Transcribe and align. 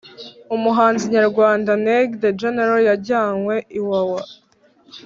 Umuhanzi 0.55 1.03
nyarwanda 1.15 1.71
neg 1.85 2.07
g 2.11 2.11
the 2.21 2.31
general 2.41 2.79
yajyanywe 2.89 3.55
iwawa 3.79 4.21